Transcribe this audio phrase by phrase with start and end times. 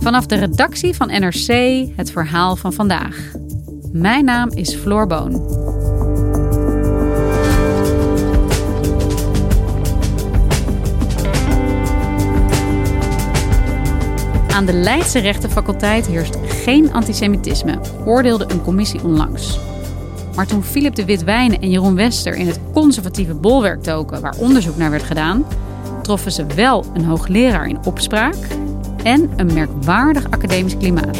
[0.00, 1.48] Vanaf de redactie van NRC
[1.96, 3.32] het verhaal van vandaag.
[3.92, 5.60] Mijn naam is Floor Boon.
[14.52, 19.58] Aan de Leidse rechtenfaculteit heerst geen antisemitisme, oordeelde een commissie onlangs.
[20.34, 24.76] Maar toen Philip de Witwijnen en Jeroen Wester in het conservatieve bolwerk token waar onderzoek
[24.76, 25.44] naar werd gedaan,
[26.02, 28.36] troffen ze wel een hoogleraar in opspraak
[29.02, 31.18] en een merkwaardig academisch klimaat.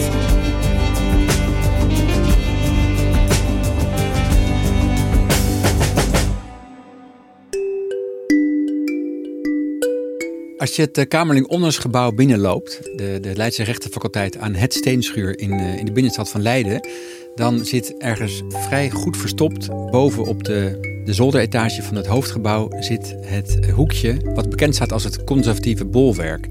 [10.62, 15.52] Als je het eh, Kamerling Ondersgebouw binnenloopt, de, de Leidse rechtenfaculteit aan het Steenschuur in,
[15.52, 16.88] eh, in de binnenstad van Leiden,
[17.34, 23.16] dan zit ergens vrij goed verstopt boven op de, de zolderetage van het hoofdgebouw zit
[23.20, 26.48] het hoekje wat bekend staat als het conservatieve bolwerk.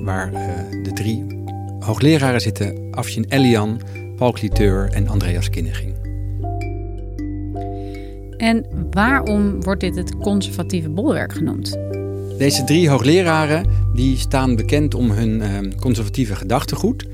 [0.00, 0.40] Waar uh,
[0.82, 1.26] de drie
[1.78, 3.80] hoogleraren zitten, Afshin Elian,
[4.16, 5.94] Paul Cliteur en Andreas Kinneging.
[8.36, 11.78] En waarom wordt dit het conservatieve bolwerk genoemd?
[12.38, 17.06] Deze drie hoogleraren die staan bekend om hun uh, conservatieve gedachtegoed.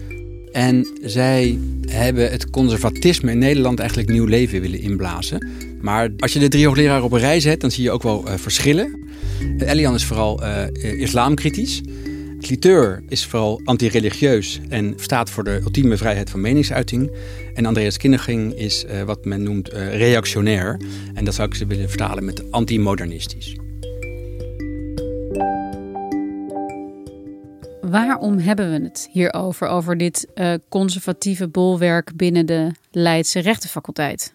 [0.54, 5.48] En zij hebben het conservatisme in Nederland eigenlijk nieuw leven willen inblazen.
[5.80, 8.24] Maar als je de drie hoogleraren op een rij zet, dan zie je ook wel
[8.28, 9.04] uh, verschillen.
[9.58, 11.80] Elian is vooral uh, islamkritisch.
[12.40, 17.10] Cliteur is vooral anti-religieus en staat voor de ultieme vrijheid van meningsuiting.
[17.54, 20.80] En Andreas Kinneging is uh, wat men noemt reactionair.
[21.14, 23.56] En dat zou ik ze willen vertalen met anti-modernistisch.
[27.94, 34.32] Waarom hebben we het hierover, over dit uh, conservatieve bolwerk binnen de Leidse rechtenfaculteit?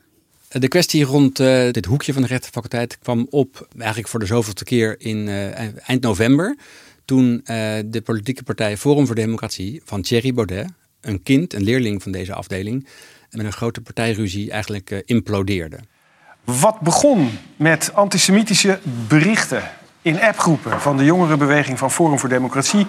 [0.49, 1.37] De kwestie rond
[1.71, 5.27] dit hoekje van de rechtenfaculteit kwam op eigenlijk voor de zoveelste keer in
[5.85, 6.57] eind november
[7.05, 7.45] toen uh,
[7.85, 10.67] de politieke partij Forum voor Democratie van Thierry Baudet,
[11.01, 12.87] een kind, een leerling van deze afdeling,
[13.31, 15.79] met een grote partijruzie eigenlijk uh, implodeerde.
[16.43, 19.63] Wat begon met antisemitische berichten
[20.01, 22.85] in appgroepen van de jongerenbeweging van Forum voor Democratie,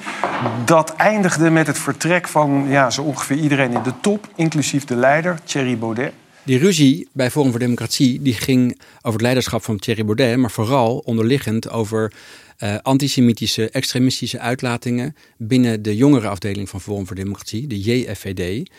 [0.64, 4.96] dat eindigde met het vertrek van ja, zo ongeveer iedereen in de top, inclusief de
[4.96, 6.12] leider Thierry Baudet.
[6.42, 10.50] Die ruzie bij Forum voor Democratie die ging over het leiderschap van Thierry Baudet, maar
[10.50, 12.12] vooral onderliggend over
[12.58, 18.70] uh, antisemitische, extremistische uitlatingen binnen de jongere afdeling van Forum voor Democratie, de JFVD.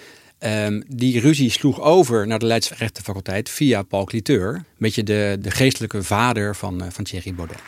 [0.44, 5.38] Um, die ruzie sloeg over naar de Leidse rechtenfaculteit via Paul Cliteur, een beetje de,
[5.41, 7.59] de geestelijke vader van, uh, van Thierry Baudet.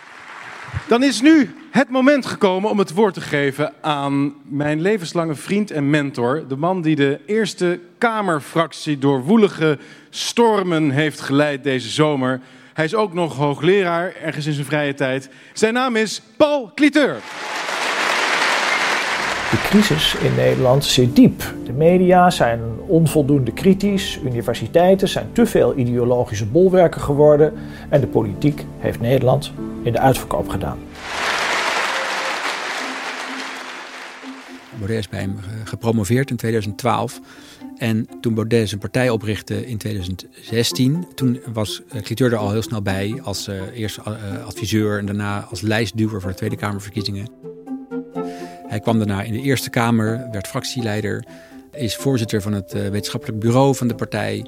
[0.87, 5.71] Dan is nu het moment gekomen om het woord te geven aan mijn levenslange vriend
[5.71, 6.43] en mentor.
[6.47, 9.77] De man die de Eerste Kamerfractie door woelige
[10.09, 12.41] stormen heeft geleid deze zomer.
[12.73, 15.29] Hij is ook nog hoogleraar ergens in zijn vrije tijd.
[15.53, 17.21] Zijn naam is Paul Cliteur.
[19.53, 21.53] De crisis in Nederland zit diep.
[21.65, 27.53] De media zijn onvoldoende kritisch, universiteiten zijn te veel ideologische bolwerken geworden
[27.89, 29.51] en de politiek heeft Nederland
[29.83, 30.77] in de uitverkoop gedaan.
[34.77, 37.19] Baudet is bij hem gepromoveerd in 2012.
[37.77, 42.81] En toen Baudet zijn partij oprichtte in 2016, toen was Cliteur er al heel snel
[42.81, 43.99] bij als uh, eerst
[44.45, 47.52] adviseur en daarna als lijstduwer voor de Tweede Kamerverkiezingen.
[48.73, 51.25] Hij kwam daarna in de Eerste Kamer, werd fractieleider,
[51.71, 54.45] is voorzitter van het uh, wetenschappelijk bureau van de partij.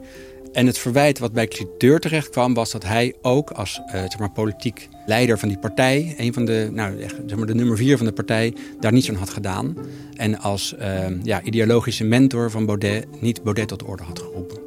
[0.53, 4.17] En het verwijt wat bij Cliteur terecht kwam, was dat hij ook als uh, zeg
[4.19, 7.97] maar, politiek leider van die partij, een van de, nou, zeg maar, de nummer vier
[7.97, 9.77] van de partij, daar niets aan had gedaan.
[10.15, 14.57] En als uh, ja, ideologische mentor van Baudet niet Baudet tot orde had geroepen.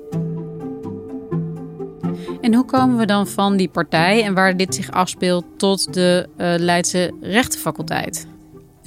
[2.40, 6.28] En hoe komen we dan van die partij en waar dit zich afspeelt tot de
[6.36, 8.26] Leidse rechtenfaculteit?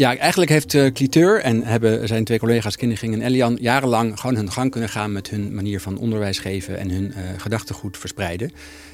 [0.02, 4.36] Ja, eigenlijk heeft uh, Cliteur en hebben zijn twee collega's Kinniging en Elian jarenlang gewoon
[4.36, 8.52] hun gang kunnen gaan met hun manier van onderwijs geven en hun uh, gedachtegoed verspreiden.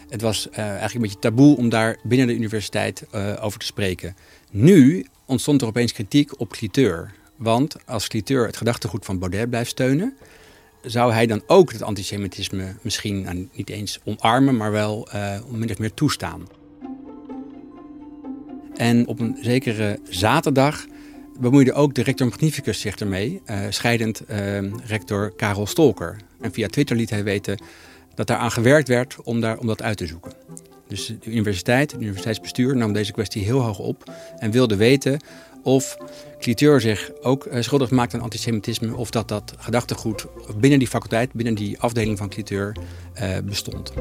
[0.09, 3.05] Het was uh, eigenlijk een beetje taboe om daar binnen de universiteit
[3.41, 4.15] over te spreken.
[4.51, 7.11] Nu ontstond er opeens kritiek op Cliteur.
[7.35, 10.13] Want als Cliteur het gedachtegoed van Baudet blijft steunen,
[10.81, 15.07] zou hij dan ook het antisemitisme misschien nou, niet eens omarmen, maar wel
[15.51, 16.47] min of meer toestaan.
[18.75, 20.85] En op een zekere zaterdag
[21.39, 26.17] bemoeide ook de rector magnificus zich ermee, uh, scheidend uh, rector Karel Stolker.
[26.41, 27.57] En via Twitter liet hij weten
[28.15, 30.31] dat daar aan gewerkt werd om, daar, om dat uit te zoeken.
[30.87, 35.19] Dus de universiteit, het universiteitsbestuur nam deze kwestie heel hoog op en wilde weten
[35.63, 35.97] of
[36.39, 40.25] Cliteur zich ook eh, schuldig maakt aan antisemitisme of dat dat gedachtegoed
[40.57, 42.75] binnen die faculteit, binnen die afdeling van Cliteur
[43.43, 43.93] bestond.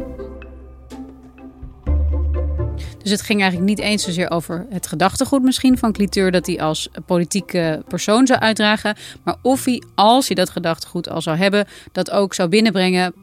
[3.06, 6.60] Dus het ging eigenlijk niet eens zozeer over het gedachtegoed misschien van Cliteur dat hij
[6.60, 11.66] als politieke persoon zou uitdragen, maar of hij, als hij dat gedachtegoed al zou hebben,
[11.92, 13.14] dat ook zou binnenbrengen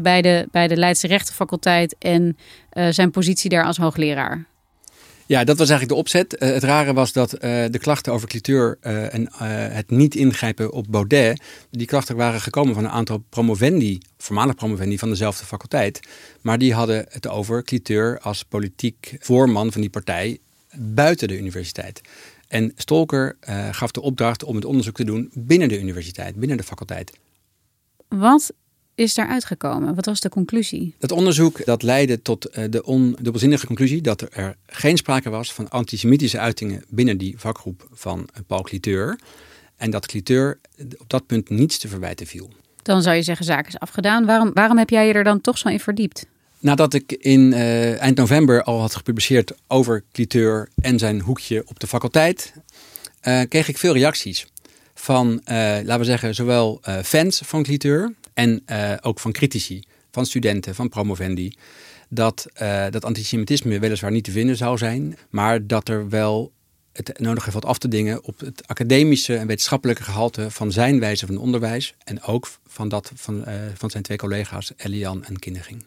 [0.00, 2.36] bij de, bij de Leidse rechtenfaculteit en
[2.72, 4.46] uh, zijn positie daar als hoogleraar.
[5.26, 6.42] Ja, dat was eigenlijk de opzet.
[6.42, 7.40] Uh, het rare was dat uh,
[7.70, 9.28] de klachten over cliteur uh, en
[9.72, 14.98] het niet ingrijpen op Baudet, die klachten waren gekomen van een aantal promovendi, voormalig promovendi
[14.98, 16.00] van dezelfde faculteit.
[16.40, 20.38] Maar die hadden het over cliteur als politiek voorman van die partij
[20.74, 22.00] buiten de universiteit.
[22.48, 23.36] En Stolker
[23.70, 27.12] gaf de opdracht om het onderzoek te doen binnen de universiteit, binnen de faculteit.
[28.08, 28.52] Wat
[28.96, 29.94] is daar uitgekomen?
[29.94, 30.94] Wat was de conclusie?
[30.98, 35.68] Het onderzoek dat leidde tot uh, de ondubbelzinnige conclusie dat er geen sprake was van
[35.68, 39.18] antisemitische uitingen binnen die vakgroep van Paul Cliteur.
[39.76, 40.58] En dat Cliteur
[40.98, 42.50] op dat punt niets te verwijten viel.
[42.82, 44.24] Dan zou je zeggen, zaak is afgedaan.
[44.24, 46.26] Waarom, waarom heb jij je er dan toch zo in verdiept?
[46.58, 51.80] Nadat ik in uh, eind november al had gepubliceerd over Cliteur en zijn hoekje op
[51.80, 52.52] de faculteit,
[53.22, 54.46] uh, kreeg ik veel reacties.
[54.94, 60.74] Van, laten we zeggen, zowel fans van Cliteur en uh, ook van critici, van studenten,
[60.74, 61.56] van promovendi.
[62.08, 66.52] Dat, uh, dat antisemitisme weliswaar niet te vinden zou zijn, maar dat er wel
[66.92, 71.26] het nodige valt af te dingen op het academische en wetenschappelijke gehalte van zijn wijze
[71.26, 75.84] van onderwijs en ook van dat van, uh, van zijn twee collega's Elian en Kinneging.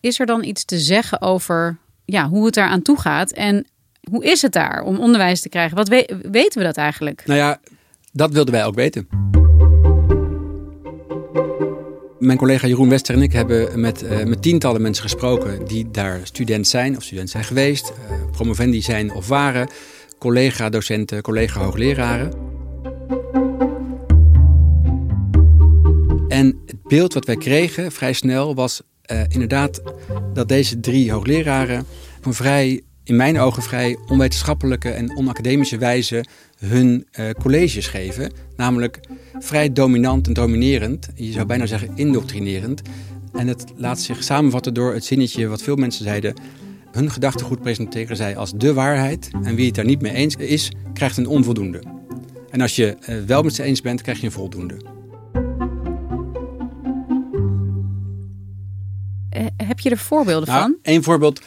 [0.00, 3.66] Is er dan iets te zeggen over ja, hoe het daar aan toe gaat en
[4.10, 5.76] hoe is het daar om onderwijs te krijgen?
[5.76, 7.26] Wat we weten we dat eigenlijk?
[7.26, 7.60] Nou ja,
[8.12, 9.31] dat wilden wij ook weten.
[12.22, 16.20] Mijn collega Jeroen Wester en ik hebben met, uh, met tientallen mensen gesproken die daar
[16.22, 19.68] student zijn of student zijn geweest, uh, promovendi zijn of waren,
[20.18, 22.32] collega-docenten, collega-hoogleraren.
[26.28, 28.82] En het beeld wat wij kregen vrij snel was
[29.12, 29.82] uh, inderdaad
[30.34, 31.86] dat deze drie hoogleraren
[32.18, 36.24] op een vrij, in mijn ogen vrij onwetenschappelijke en onacademische wijze
[36.58, 38.32] hun uh, colleges geven.
[38.56, 39.00] Namelijk
[39.38, 41.08] vrij dominant en dominerend.
[41.14, 42.82] Je zou bijna zeggen indoctrinerend.
[43.32, 46.34] En het laat zich samenvatten door het zinnetje wat veel mensen zeiden.
[46.90, 49.30] Hun gedachtegoed presenteren zij als de waarheid.
[49.42, 51.82] En wie het daar niet mee eens is, krijgt een onvoldoende.
[52.50, 54.74] En als je uh, wel met ze eens bent, krijg je een voldoende.
[59.36, 60.76] Uh, heb je er voorbeelden nou, van?
[60.82, 61.40] Een voorbeeld.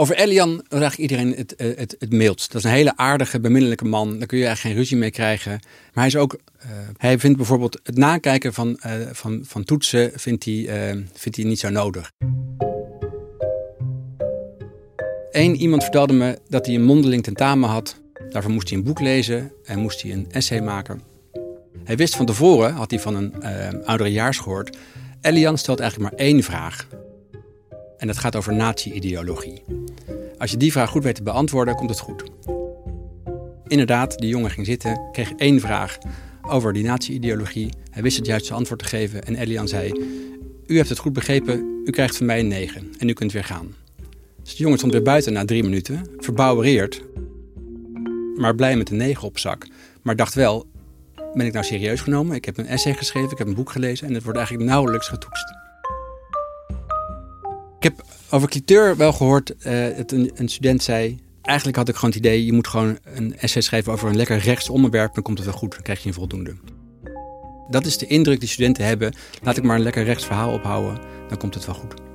[0.00, 2.52] Over Elian raakt iedereen het, het, het, het mailt.
[2.52, 4.18] Dat is een hele aardige, beminnelijke man.
[4.18, 5.50] Daar kun je eigenlijk geen ruzie mee krijgen.
[5.50, 6.32] Maar hij is ook.
[6.32, 10.64] Uh, hij vindt bijvoorbeeld het nakijken van, uh, van, van toetsen vindt hij,
[11.12, 12.10] vindt hij niet zo nodig.
[15.30, 18.00] Eén iemand vertelde me dat hij een mondeling tentamen had.
[18.28, 21.02] Daarvoor moest hij een boek lezen en moest hij een essay maken.
[21.84, 24.76] Hij wist van tevoren, had hij van een ouderejaars gehoord.
[25.20, 26.86] Elian stelt eigenlijk maar één vraag.
[27.98, 29.79] En dat gaat over nazi-ideologie.
[30.40, 32.22] Als je die vraag goed weet te beantwoorden, komt het goed.
[33.66, 35.98] Inderdaad, die jongen ging zitten, kreeg één vraag
[36.42, 37.72] over die nazi-ideologie.
[37.90, 39.92] Hij wist het juiste antwoord te geven en Elian zei...
[40.66, 43.44] U hebt het goed begrepen, u krijgt van mij een 9 en u kunt weer
[43.44, 43.74] gaan.
[44.42, 47.02] Dus de jongen stond weer buiten na drie minuten, verbouwereerd...
[48.36, 49.66] maar blij met een 9 op zak.
[50.02, 50.66] Maar dacht wel,
[51.34, 52.36] ben ik nou serieus genomen?
[52.36, 54.06] Ik heb een essay geschreven, ik heb een boek gelezen...
[54.06, 55.54] en het wordt eigenlijk nauwelijks getoetst.
[57.76, 59.54] Ik heb over cliteur wel gehoord
[59.96, 61.18] dat een, een, student zei...
[61.42, 64.38] Eigenlijk had ik gewoon het idee, je moet gewoon een essay schrijven over een lekker
[64.38, 65.14] rechts onderwerp...
[65.14, 66.54] dan komt het wel goed, dan krijg je een voldoende.
[67.68, 69.14] Dat is de indruk die studenten hebben.
[69.42, 72.09] Laat ik maar een lekker rechts verhaal ophouden, dan komt het wel goed.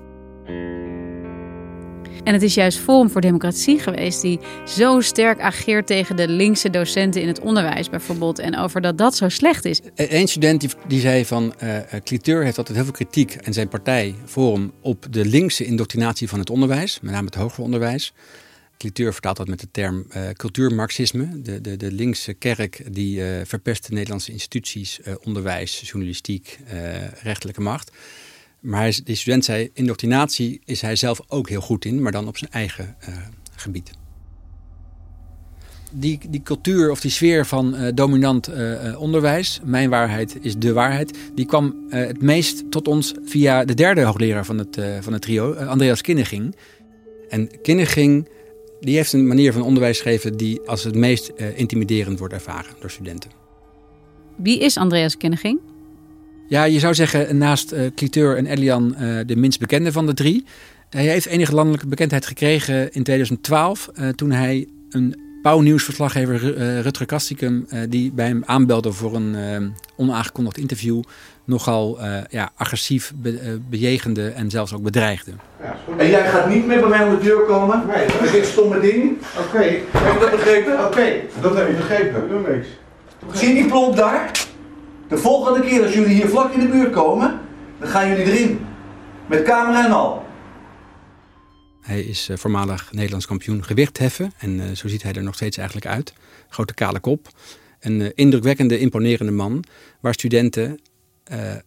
[2.25, 6.69] En het is juist Forum voor Democratie geweest die zo sterk ageert tegen de linkse
[6.69, 8.39] docenten in het onderwijs bijvoorbeeld.
[8.39, 9.81] En over dat dat zo slecht is.
[9.95, 11.79] Eén student die, die zei van uh,
[12.23, 16.49] heeft altijd heel veel kritiek en zijn partij Forum op de linkse indoctrinatie van het
[16.49, 18.13] onderwijs, met name het hoger onderwijs.
[18.77, 21.41] Cliteur vertaalt dat met de term uh, cultuurmarxisme.
[21.41, 26.59] De, de, de linkse kerk die uh, verpest de Nederlandse instituties, onderwijs, journalistiek,
[27.21, 27.91] rechterlijke macht.
[28.65, 32.37] Maar die student zei, indoctrinatie is hij zelf ook heel goed in, maar dan op
[32.37, 33.15] zijn eigen uh,
[33.55, 33.91] gebied.
[35.91, 40.73] Die, die cultuur of die sfeer van uh, dominant uh, onderwijs, mijn waarheid is de
[40.73, 45.21] waarheid, die kwam het meest tot ons via de derde hoogleraar van het, van het
[45.21, 46.55] trio, Andreas Kinneging.
[47.29, 48.29] En Kinneging
[48.79, 52.91] die heeft een manier van onderwijs gegeven die als het meest intimiderend wordt ervaren door
[52.91, 53.31] studenten.
[54.35, 55.59] Wie is Andreas Kinneging?
[56.47, 60.13] Ja, je zou zeggen naast uh, Cliteur en Elian uh, de minst bekende van de
[60.13, 60.45] drie.
[60.89, 67.65] Hij heeft enige landelijke bekendheid gekregen in 2012 toen hij een Pauw-nieuwsverslaggever uh, Rutger Kastikum,
[67.73, 71.01] uh, die bij hem aanbelde voor een uh, onaangekondigd interview,
[71.43, 71.99] nogal
[72.29, 75.31] ja, agressief be bejegende en zelfs ook bedreigde.
[75.61, 77.83] Ja, en jij gaat niet meer bij mij aan de deur komen?
[77.87, 78.05] Nee.
[78.21, 79.17] Met dit stomme ding?
[79.37, 79.47] Oké.
[79.47, 79.81] Okay.
[79.91, 80.73] Heb je dat begrepen?
[80.73, 81.27] Oké, okay.
[81.41, 82.29] dat heb je begrepen.
[82.29, 82.67] Doe niks.
[83.39, 84.31] Zie je die plomp daar?
[85.07, 87.39] De volgende keer als jullie hier vlak in de buurt komen,
[87.79, 88.59] dan gaan jullie erin.
[89.27, 90.25] Met camera en al.
[91.81, 94.31] Hij is uh, voormalig Nederlands kampioen gewichtheffen.
[94.37, 96.13] En uh, zo ziet hij er nog steeds eigenlijk uit.
[96.49, 97.27] Grote kale kop.
[97.79, 99.63] Een uh, indrukwekkende, imponerende man.
[99.99, 100.79] Waar studenten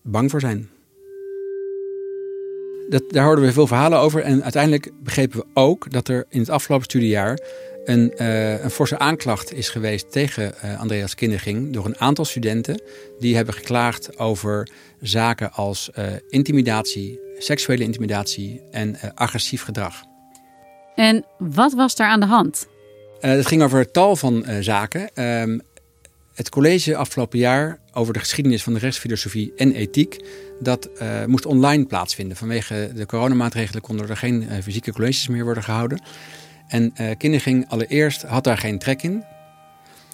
[0.02, 0.68] bang voor zijn.
[2.88, 4.22] Dat, daar hoorden we veel verhalen over.
[4.22, 7.38] En uiteindelijk begrepen we ook dat er in het afgelopen studiejaar
[7.88, 8.24] een,
[8.64, 12.82] een forse aanklacht is geweest tegen Andreas Kinderging door een aantal studenten.
[13.18, 14.68] Die hebben geklaagd over
[15.00, 15.90] zaken als
[16.28, 20.02] intimidatie, seksuele intimidatie en agressief gedrag.
[20.94, 22.66] En wat was daar aan de hand?
[23.20, 25.10] Uh, het ging over tal van uh, zaken.
[25.14, 25.58] Uh,
[26.34, 30.24] het college afgelopen jaar over de geschiedenis van de rechtsfilosofie en ethiek,
[30.60, 32.36] dat uh, moest online plaatsvinden.
[32.36, 36.02] Vanwege de coronamaatregelen konden er geen fysieke colleges meer worden gehouden.
[36.68, 39.24] En Kinderging allereerst had daar geen trek in.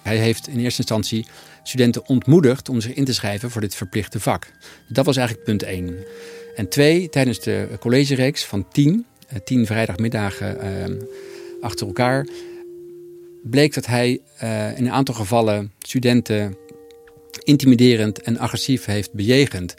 [0.03, 1.25] Hij heeft in eerste instantie
[1.63, 4.51] studenten ontmoedigd om zich in te schrijven voor dit verplichte vak.
[4.87, 5.95] Dat was eigenlijk punt 1.
[6.55, 10.95] En twee, tijdens de collegereeks van 10 eh, tien vrijdagmiddagen ehm,
[11.61, 12.27] achter elkaar,
[13.43, 16.55] bleek dat hij eh, in een aantal gevallen studenten
[17.43, 19.75] intimiderend en agressief heeft bejegend.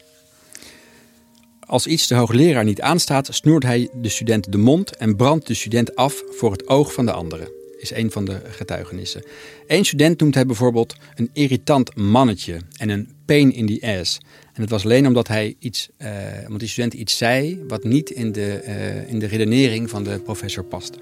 [1.66, 5.54] Als iets de hoogleraar niet aanstaat, snoert hij de student de mond en brandt de
[5.54, 7.52] student af voor het oog van de andere.
[7.78, 9.22] Is een van de getuigenissen.
[9.66, 14.18] Eén student noemt hij bijvoorbeeld een irritant mannetje en een pain in the ass.
[14.52, 16.08] En het was alleen omdat hij iets, uh,
[16.44, 20.18] omdat die student iets zei wat niet in de, uh, in de redenering van de
[20.18, 20.96] professor past.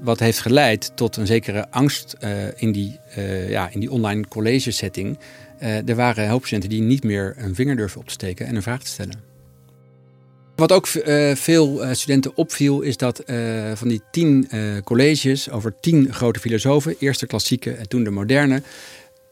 [0.00, 2.98] Wat heeft geleid tot een zekere angst uh, in, die,
[3.48, 5.18] ja, in die online college setting.
[5.58, 8.62] er waren hoop studenten die niet meer een vinger durfden op te steken en een
[8.62, 9.33] vraag te stellen.
[10.56, 10.86] Wat ook
[11.34, 13.22] veel studenten opviel, is dat
[13.74, 14.48] van die tien
[14.84, 18.62] colleges over tien grote filosofen, eerst de klassieke en toen de moderne,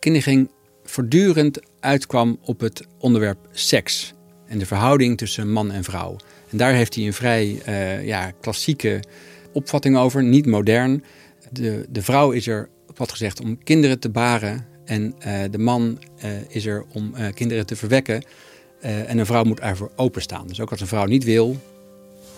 [0.00, 0.50] ging
[0.85, 4.14] voortdurend uitkwam op het onderwerp seks
[4.47, 6.17] en de verhouding tussen man en vrouw.
[6.50, 7.62] En daar heeft hij een vrij
[8.05, 9.00] ja, klassieke
[9.52, 11.05] opvatting over, niet modern.
[11.50, 15.14] De, de vrouw is er, wat gezegd, om kinderen te baren en
[15.50, 16.02] de man
[16.49, 18.23] is er om kinderen te verwekken.
[18.83, 20.47] En een vrouw moet ervoor openstaan.
[20.47, 21.57] Dus ook als een vrouw niet wil,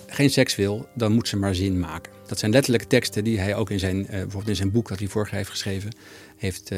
[0.06, 2.12] geen seks wil, dan moet ze maar zin maken.
[2.26, 5.08] Dat zijn letterlijke teksten die hij ook in zijn, bijvoorbeeld in zijn boek dat hij
[5.08, 5.90] vorig heeft geschreven,
[6.36, 6.70] heeft,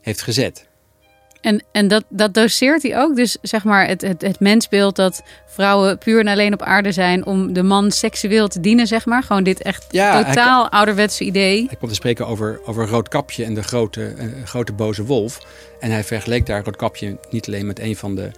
[0.00, 0.66] heeft gezet.
[1.44, 3.16] En, en dat, dat doseert hij ook.
[3.16, 7.26] Dus zeg maar het, het, het mensbeeld dat vrouwen puur en alleen op aarde zijn
[7.26, 9.22] om de man seksueel te dienen, zeg maar.
[9.22, 11.66] Gewoon dit echt totaal ouderwetse idee.
[11.66, 15.46] Hij komt te spreken over, over Roodkapje en de grote, uh, grote boze wolf.
[15.80, 18.30] En hij vergeleek daar Roodkapje niet alleen met een van de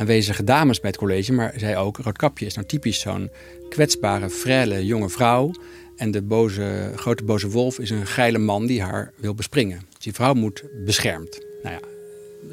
[0.00, 3.30] aanwezige dames bij het college, maar zei ook: Roodkapje is nou typisch zo'n
[3.68, 5.52] kwetsbare, frêle jonge vrouw.
[5.96, 9.80] En de boze, grote boze wolf is een geile man die haar wil bespringen.
[9.94, 11.40] Dus die vrouw moet beschermd.
[11.62, 11.80] Nou ja,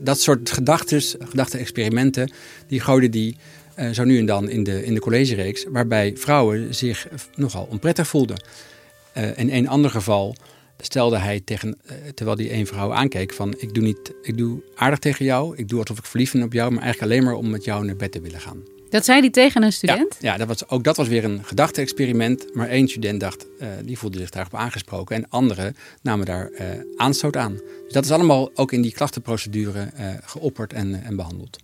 [0.01, 2.31] dat soort gedachten, gedachte-experimenten,
[2.67, 3.37] die gooiden die
[3.79, 8.07] uh, zo nu en dan in de, in de collegereeks, waarbij vrouwen zich nogal onprettig
[8.07, 8.43] voelden.
[9.17, 10.35] Uh, in een ander geval
[10.77, 14.62] stelde hij tegen, uh, terwijl hij een vrouw aankeek, van ik doe, niet, ik doe
[14.75, 17.34] aardig tegen jou, ik doe alsof ik verliefd ben op jou, maar eigenlijk alleen maar
[17.34, 18.63] om met jou naar bed te willen gaan.
[18.89, 20.17] Dat zei hij tegen een student?
[20.19, 22.53] Ja, ja dat was, ook dat was weer een gedachte-experiment.
[22.53, 25.15] Maar één student dacht, uh, die voelde zich daarop aangesproken.
[25.15, 26.65] En anderen namen daar uh,
[26.96, 27.53] aanstoot aan.
[27.84, 31.57] Dus dat is allemaal ook in die klachtenprocedure uh, geopperd en, en behandeld.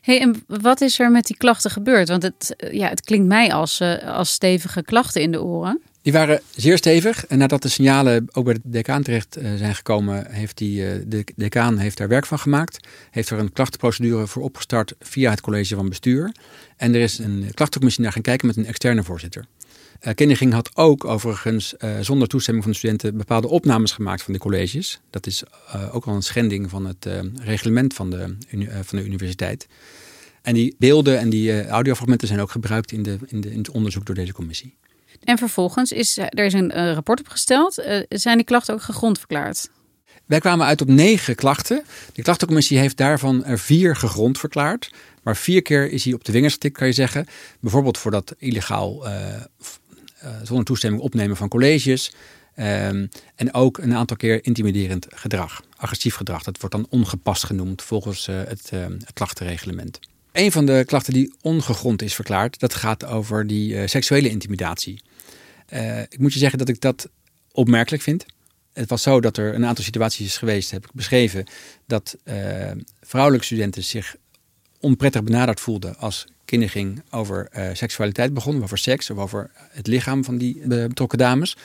[0.00, 2.08] hey, en wat is er met die klachten gebeurd?
[2.08, 5.80] Want het, ja, het klinkt mij als, als stevige klachten in de oren.
[6.10, 7.26] Die waren zeer stevig.
[7.26, 11.00] En nadat de signalen ook bij de decaan terecht eh, zijn gekomen, heeft die, eh,
[11.06, 12.88] de decaan heeft daar werk van gemaakt.
[13.10, 16.32] Heeft er een klachtenprocedure voor opgestart via het college van bestuur.
[16.76, 19.44] En er is een klachtencommissie naar gaan kijken met een externe voorzitter.
[20.18, 25.00] Uh, had ook overigens zonder toestemming van de studenten bepaalde opnames gemaakt van de colleges.
[25.10, 25.42] Dat is
[25.92, 27.08] ook al een schending van het
[27.42, 28.36] reglement van de,
[28.82, 29.66] van de universiteit.
[30.42, 34.14] En die beelden en die audiofragmenten zijn ook gebruikt in, de, in het onderzoek door
[34.14, 34.74] deze commissie.
[35.24, 37.78] En vervolgens is er is een uh, rapport opgesteld.
[37.78, 39.70] Uh, zijn die klachten ook gegrond verklaard?
[40.26, 41.84] Wij kwamen uit op negen klachten.
[42.12, 44.90] De klachtencommissie heeft daarvan er vier gegrond verklaard.
[45.22, 47.26] Maar vier keer is hij op de vingers getikt, kan je zeggen.
[47.60, 49.06] Bijvoorbeeld voor dat illegaal
[50.42, 52.12] zonder toestemming opnemen van colleges.
[52.54, 56.42] Ehm, en ook een aantal keer intimiderend gedrag, agressief gedrag.
[56.42, 59.98] Dat wordt dan ongepast genoemd volgens het, uh, het klachtenreglement.
[60.32, 65.00] Een van de klachten die ongegrond is verklaard, dat gaat over die seksuele intimidatie.
[66.08, 67.08] Ik moet je zeggen dat ik dat
[67.52, 68.26] opmerkelijk vind.
[68.72, 71.46] Het was zo dat er een aantal situaties is geweest, heb ik beschreven,
[71.86, 72.16] dat
[73.00, 74.16] vrouwelijke studenten zich
[74.80, 80.38] onprettig benaderd voelden als kinderen over seksualiteit begonnen, over seks of over het lichaam van
[80.38, 81.56] die betrokken dames.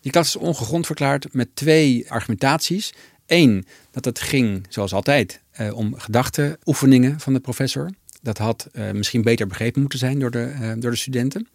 [0.00, 2.92] Die klacht is ongegrond verklaard met twee argumentaties.
[3.26, 5.40] Eén, dat het ging, zoals altijd,
[5.72, 7.90] om gedachteoefeningen van de professor.
[8.22, 11.48] Dat had misschien beter begrepen moeten zijn door de, door de studenten.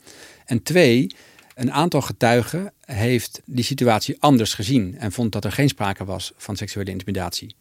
[0.46, 1.16] En twee,
[1.56, 6.32] een aantal getuigen heeft die situatie anders gezien en vond dat er geen sprake was
[6.38, 7.56] van seksuele intimidatie.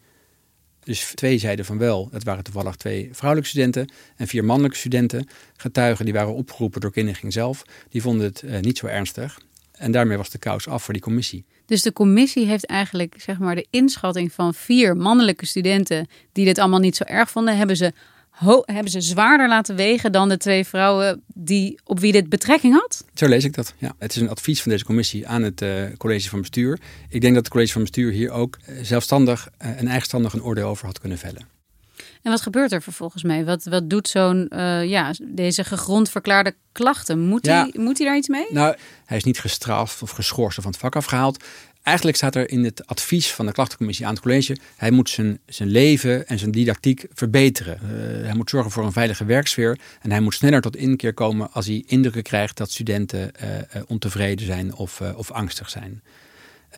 [0.83, 5.27] Dus twee zeiden van wel, het waren toevallig twee vrouwelijke studenten en vier mannelijke studenten.
[5.57, 9.39] Getuigen die waren opgeroepen door kinderen zelf, die vonden het niet zo ernstig.
[9.71, 11.45] En daarmee was de kous af voor die commissie.
[11.65, 16.57] Dus de commissie heeft eigenlijk zeg maar, de inschatting van vier mannelijke studenten die dit
[16.59, 17.93] allemaal niet zo erg vonden, hebben ze,
[18.65, 23.05] hebben ze zwaarder laten wegen dan de twee vrouwen die, op wie dit betrekking had?
[23.13, 23.73] Zo lees ik dat.
[23.77, 23.95] Ja.
[23.99, 26.79] Het is een advies van deze commissie aan het uh, college van bestuur.
[27.09, 30.43] Ik denk dat het college van bestuur hier ook eh, zelfstandig uh, en eigenstandig een
[30.43, 31.47] oordeel over had kunnen vellen.
[32.21, 33.45] En wat gebeurt er vervolgens mee?
[33.45, 37.19] Wat, wat doet zo'n, uh, ja, deze gegrond verklaarde klachten?
[37.19, 38.45] Moet hij moet hij daar iets mee?
[38.49, 38.75] Nou,
[39.05, 41.43] hij is niet gestraft of geschorst of van het vak afgehaald.
[41.83, 45.39] Eigenlijk staat er in het advies van de klachtencommissie aan het college: hij moet zijn,
[45.45, 47.79] zijn leven en zijn didactiek verbeteren.
[47.83, 47.89] Uh,
[48.25, 51.65] hij moet zorgen voor een veilige werksfeer en hij moet sneller tot inkeer komen als
[51.65, 56.01] hij indrukken krijgt dat studenten uh, ontevreden zijn of, of angstig zijn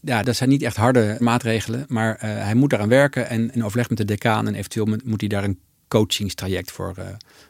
[0.02, 3.90] ja, dat zijn niet echt harde maatregelen, maar hij moet daaraan werken en in overleg
[3.90, 6.96] met de decaan en eventueel moet hij daar een coachingstraject voor,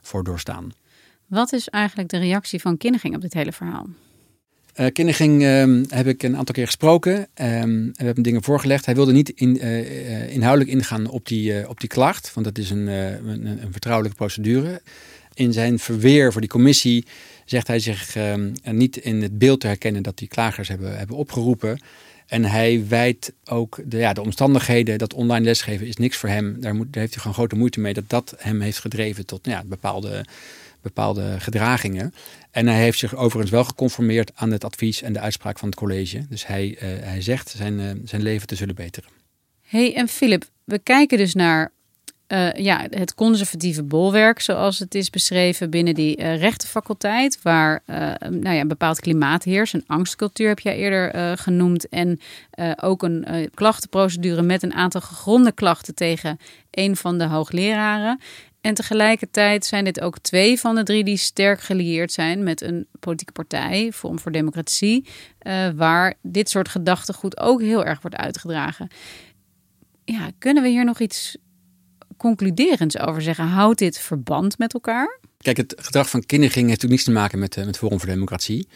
[0.02, 0.72] voor doorstaan.
[1.26, 3.88] Wat is eigenlijk de reactie van Kinneging op dit hele verhaal?
[4.76, 8.86] Uh, Kinneging uh, heb ik een aantal keer gesproken um, en we hebben dingen voorgelegd.
[8.86, 12.70] Hij wilde niet in, uh, inhoudelijk ingaan op die, op die klacht, want dat is
[12.70, 14.82] een, een, een, vertrouwelijke procedure.
[15.34, 17.06] In zijn verweer voor die commissie
[17.46, 21.16] zegt hij zich ehm, niet in het beeld te herkennen dat die klagers hebben, hebben
[21.16, 21.80] opgeroepen.
[22.28, 26.58] En hij wijt ook de, ja, de omstandigheden, dat online lesgeven is niks voor hem.
[26.60, 29.46] Daar, moet, daar heeft hij gewoon grote moeite mee dat dat hem heeft gedreven tot
[29.46, 30.26] ja, bepaalde,
[30.86, 32.14] bepaalde gedragingen.
[32.52, 35.78] En hij heeft zich overigens wel geconformeerd aan het advies en de uitspraak van het
[35.78, 36.26] college.
[36.30, 39.10] Dus hij, uh, hij zegt zijn, uh, zijn leven te zullen beteren.
[39.62, 41.72] hey, en Philip, we kijken dus naar
[42.28, 47.84] uh, ja, het conservatieve bolwerk, zoals het is beschreven binnen die rechtenfaculteit, waar
[48.30, 49.74] nou ja, een bepaald klimaat heerst.
[49.74, 51.90] Een angstcultuur heb jij eerder genoemd.
[51.90, 52.20] En
[52.82, 56.40] ook een klachtenprocedure met een aantal gegronde klachten tegen
[56.72, 58.20] een van de hoogleraren.
[58.66, 62.88] En tegelijkertijd zijn dit ook twee van de drie die sterk gelieerd zijn met een
[63.00, 65.06] politieke partij, Vorm voor Democratie,
[65.76, 68.88] waar dit soort gedachtegoed ook heel erg wordt uitgedragen.
[70.06, 71.38] Ja, kunnen we hier nog iets
[72.18, 73.46] concluderends over zeggen?
[73.46, 75.20] Houdt dit verband met elkaar?
[75.38, 78.10] Kijk, het gedrag van Kinniging heeft natuurlijk niets te maken met, uh, met Forum voor
[78.10, 78.68] Democratie.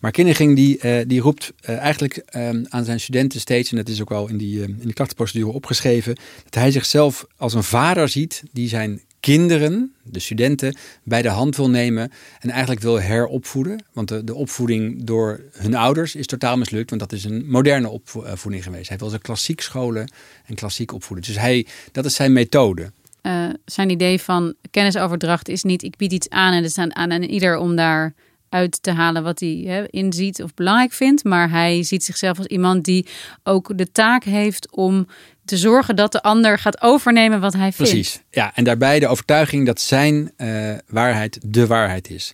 [0.00, 2.22] Maar Kinniging die, uh, die roept eigenlijk
[2.68, 6.14] aan zijn studenten steeds, en dat is ook wel in die, in de klachtenprocedure opgeschreven,
[6.44, 11.56] dat hij zichzelf als een vader ziet die zijn kinderen, de studenten, bij de hand
[11.56, 13.84] wil nemen en eigenlijk wil heropvoeden.
[13.92, 17.88] Want de, de opvoeding door hun ouders is totaal mislukt, want dat is een moderne
[17.88, 18.88] opvoeding geweest.
[18.88, 20.12] Hij wil ze klassiek scholen
[20.46, 21.26] en klassiek opvoeden.
[21.26, 22.92] Dus hij, dat is zijn methode.
[23.22, 26.96] Uh, zijn idee van kennisoverdracht is niet ik bied iets aan en het is aan,
[26.96, 28.14] aan ieder om daar
[28.52, 31.24] uit te halen wat hij hè, inziet of belangrijk vindt.
[31.24, 33.06] Maar hij ziet zichzelf als iemand die
[33.42, 35.06] ook de taak heeft om
[35.44, 37.90] te zorgen dat de ander gaat overnemen wat hij vindt.
[37.90, 38.54] Precies, ja.
[38.54, 42.32] En daarbij de overtuiging dat zijn uh, waarheid de waarheid is.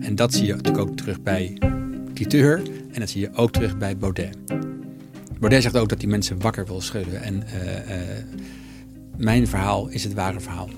[0.00, 1.58] En dat zie je natuurlijk ook terug bij
[2.14, 4.36] Cliteur en dat zie je ook terug bij Baudet.
[5.38, 7.22] Baudet zegt ook dat die mensen wakker wil schudden.
[7.22, 8.02] En uh, uh,
[9.16, 10.68] mijn verhaal is het ware verhaal.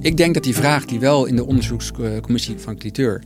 [0.00, 3.22] Ik denk dat die vraag die wel in de onderzoekscommissie van Cliteur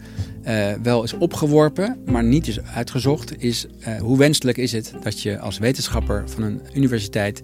[0.46, 5.20] uh, wel is opgeworpen, maar niet is uitgezocht, is uh, hoe wenselijk is het dat
[5.20, 7.40] je als wetenschapper van een universiteit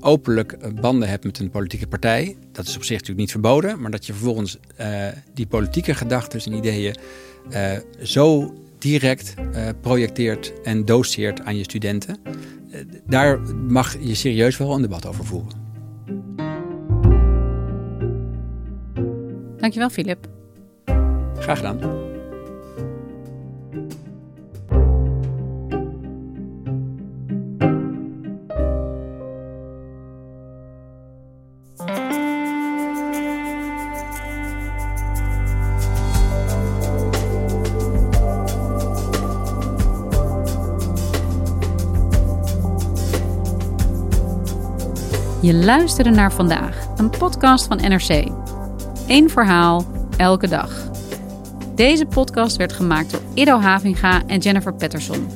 [0.00, 2.36] openlijk banden hebt met een politieke partij.
[2.52, 4.58] Dat is op zich natuurlijk niet verboden, maar dat je vervolgens
[5.34, 6.96] die politieke gedachten en ideeën
[8.02, 9.34] zo direct
[9.80, 12.16] projecteert en doseert aan je studenten.
[13.06, 15.69] daar mag je serieus wel een debat over voeren.
[19.60, 20.26] Dankjewel, Filip.
[21.38, 22.08] Graag gedaan.
[45.42, 48.28] Je luisterde naar vandaag, een podcast van NRC.
[49.10, 49.84] Eén verhaal,
[50.16, 50.70] elke dag.
[51.74, 55.28] Deze podcast werd gemaakt door Ido Havinga en Jennifer Patterson.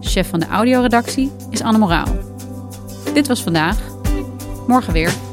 [0.00, 2.16] Chef van de audioredactie is Anne Moraal.
[3.14, 3.78] Dit was vandaag.
[4.66, 5.23] Morgen weer.